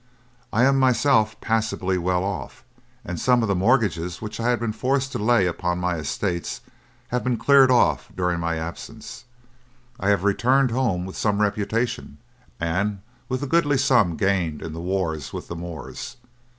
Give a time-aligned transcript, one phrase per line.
[0.51, 2.63] I am myself passably well off,
[3.05, 6.61] and some of the mortgages which I had been forced to lay upon my estates
[7.09, 9.25] have been cleared off during my absence.
[9.99, 12.17] I have returned home with some reputation,
[12.59, 16.17] and with a goodly sum gained in the wars with the Moors.